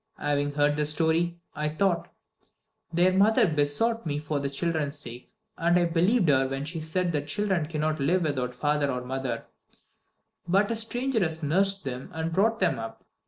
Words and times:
Having 0.17 0.53
heard 0.55 0.77
the 0.77 0.85
story, 0.87 1.37
I 1.55 1.69
thought, 1.69 2.11
'Their 2.91 3.13
mother 3.13 3.45
besought 3.45 4.03
me 4.03 4.17
for 4.17 4.39
the 4.39 4.49
children's 4.49 4.97
sake, 4.97 5.29
and 5.59 5.77
I 5.77 5.85
believed 5.85 6.27
her 6.29 6.47
when 6.47 6.65
she 6.65 6.81
said 6.81 7.11
that 7.11 7.27
children 7.27 7.67
cannot 7.67 7.99
live 7.99 8.23
without 8.23 8.55
father 8.55 8.89
or 8.91 9.05
mother; 9.05 9.45
but 10.47 10.71
a 10.71 10.75
stranger 10.75 11.19
has 11.23 11.43
nursed 11.43 11.83
them, 11.83 12.09
and 12.13 12.23
has 12.29 12.33
brought 12.33 12.57
them 12.59 12.79
up.' 12.79 13.05